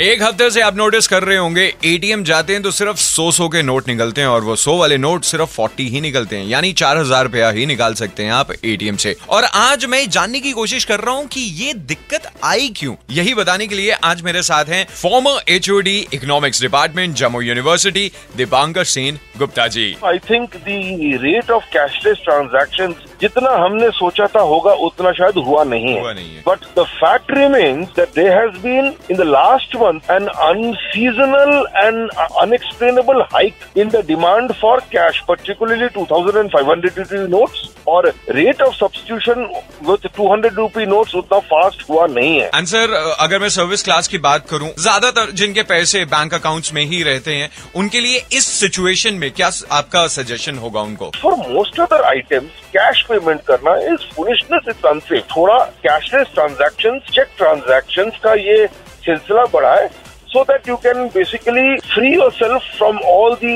एक 0.00 0.22
हफ़्ते 0.22 0.48
से 0.50 0.60
आप 0.60 0.76
नोटिस 0.76 1.06
कर 1.08 1.22
रहे 1.22 1.36
होंगे 1.36 1.62
एटीएम 1.84 2.22
जाते 2.24 2.52
हैं 2.52 2.62
तो 2.62 2.70
सिर्फ़ 2.70 2.96
सौ 2.96 3.30
सौ 3.30 3.48
के 3.48 3.62
नोट 3.62 3.88
निकलते 3.88 4.20
हैं 4.20 4.28
और 4.28 4.42
वो 4.44 4.54
सौ 4.56 4.76
वाले 4.78 4.98
नोट 4.98 5.24
सिर्फ़ 5.24 5.50
फोर्टी 5.50 5.86
ही 5.90 6.00
निकलते 6.00 6.36
हैं, 6.36 6.46
यानी 6.46 6.72
चार 6.72 6.98
हज़ार 6.98 7.24
रुपया 7.24 7.48
ही 7.50 7.64
निकाल 7.66 7.94
सकते 7.94 8.22
हैं 8.22 8.32
आप 8.32 8.52
एटीएम 8.54 8.96
से। 8.96 9.16
और 9.28 9.44
आज 9.44 9.84
मैं 9.84 10.08
जानने 10.10 10.40
की 10.40 10.52
कोशिश 10.52 10.84
कर 10.84 11.00
रहा 11.00 11.14
हूँ 11.14 11.26
कि 11.26 11.40
ये 11.40 11.72
दिक्कत 11.74 12.30
आई 12.44 12.68
क्यों? 12.76 12.94
यही 13.10 13.34
बताने 13.34 13.66
के 13.66 13.74
लिए 13.74 13.90
आज 14.04 14.22
मेरे 14.22 14.42
साथ 14.42 14.64
हैं 14.68 14.84
former 14.92 15.42
H 15.48 15.68
economics 15.68 16.62
department 16.62 17.16
Jammu 17.16 17.40
university 17.40 18.10
Dipankar 18.36 18.84
Sen 18.86 19.18
Gupta 19.38 19.66
ji. 19.68 19.94
I 20.06 20.18
think 20.30 20.56
the 20.56 21.18
rate 21.24 21.50
of 21.50 21.64
cashless 21.72 22.22
transaction 22.24 22.94
जितना 23.20 23.50
हमने 23.56 23.90
सोचा 23.90 24.26
था 24.34 24.40
होगा 24.50 24.72
उतना 24.86 25.12
शायद 25.12 25.36
हुआ 25.46 25.62
नहीं 25.64 25.94
है। 25.94 26.14
But 26.48 26.64
the 26.78 26.82
fact 26.90 27.30
remain 27.38 27.82
that 27.96 28.08
there 28.14 28.30
has 28.32 28.58
been 28.62 28.92
in 29.10 29.16
the 29.16 29.26
last 29.28 29.76
month 29.76 30.10
an 30.10 30.26
unseasonal 30.26 31.66
and 31.76 32.10
unexplainable 32.42 33.22
hike 33.34 33.78
in 33.78 33.88
the 33.88 34.04
demand 34.06 34.52
for 34.60 34.80
cash 34.92 35.20
particularly 35.28 35.88
two 35.94 36.06
thousand 36.10 36.36
and 36.36 36.50
five 36.52 36.70
hundred 36.70 37.28
notes 37.30 37.67
और 37.88 38.08
rate 38.30 38.62
of 38.62 38.74
substitution 38.74 39.42
with 39.88 40.08
200 40.18 40.54
rupee 40.56 40.86
note 40.86 41.14
उतना 41.14 41.38
fast 41.50 41.88
हुआ 41.90 42.06
नहीं 42.08 42.38
है। 42.40 42.48
Answer 42.54 42.92
अगर 43.18 43.38
मैं 43.40 43.48
service 43.50 43.82
class 43.84 44.08
की 44.08 44.18
बात 44.20 44.48
करूँ 44.50 44.68
ज़्यादातर 44.78 45.30
जिनके 45.40 45.62
पैसे 45.68 46.04
बैंक 46.06 46.34
अकाउंट्स 46.34 46.72
में 46.74 46.84
ही 46.86 47.02
रहते 47.02 47.34
हैं 47.34 47.50
उनके 47.76 48.00
लिए 48.00 48.24
इस 48.32 48.46
सिचुएशन 48.50 49.14
में 49.14 49.30
क्या 49.32 49.50
आपका 49.72 50.06
सजेशन 50.08 50.58
होगा 50.58 50.80
उनको? 50.82 51.10
For 51.22 51.34
most 51.48 51.80
other 51.80 52.02
items 52.04 52.66
cash 52.72 53.02
payment 53.08 53.40
करना 53.46 53.76
इज़ 53.92 54.06
फुलिशनेस 54.16 54.68
इज़ 54.68 54.86
अनसेफ 54.88 55.24
थोड़ा 55.36 55.58
कैशलेस 55.86 56.26
ट्रांजेक्शन 56.34 56.98
चेक 57.12 57.28
ट्रांजेक्शन 57.38 58.10
का 58.24 58.34
ये 58.42 58.66
सिलसिला 59.04 59.44
बढ़ा 59.52 59.74
है। 59.74 59.88
So 60.32 60.42
that 60.44 60.68
you 60.68 60.74
can 60.76 61.06
basically 61.14 61.76
free 61.92 62.12
yourself 62.32 62.62
from 62.78 62.98
all 63.10 63.34
the 63.42 63.54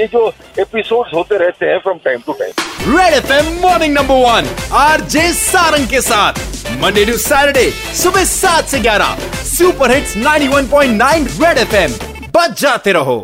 ये 0.00 0.06
जो 0.12 0.26
एपिसोड 0.60 1.06
होते 1.14 1.36
रहते 1.38 1.66
हैं 1.66 1.78
from 1.82 1.98
time 2.04 2.20
to 2.26 2.32
time 2.40 2.96
red 2.98 3.14
F 3.14 3.32
M 3.32 3.52
morning 3.62 3.94
number 3.94 4.14
one 4.24 4.48
R 4.78 5.00
J 5.14 5.22
Sarang 5.34 5.86
के 5.90 6.00
साथ 6.00 6.40
मंडे 6.82 7.04
टू 7.04 7.16
सैटरडे 7.26 7.70
सुबह 8.02 8.24
सात 8.32 8.64
से 8.74 8.80
ग्यारह 8.80 9.16
super 9.52 9.94
hits 9.94 10.16
91.9 10.16 11.44
red 11.44 11.58
F 11.58 11.74
M 11.76 11.94
बच 12.36 12.60
जाते 12.60 12.92
रहो। 12.92 13.18